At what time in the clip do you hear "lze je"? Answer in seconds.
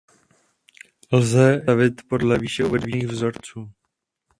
1.11-1.57